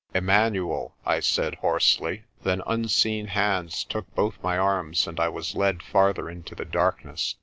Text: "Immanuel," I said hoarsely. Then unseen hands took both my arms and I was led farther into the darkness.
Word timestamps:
"Immanuel," 0.15 0.95
I 1.05 1.19
said 1.19 1.53
hoarsely. 1.61 2.23
Then 2.41 2.63
unseen 2.65 3.27
hands 3.27 3.83
took 3.83 4.11
both 4.15 4.41
my 4.41 4.57
arms 4.57 5.05
and 5.05 5.19
I 5.19 5.29
was 5.29 5.53
led 5.53 5.83
farther 5.83 6.27
into 6.27 6.55
the 6.55 6.65
darkness. 6.65 7.35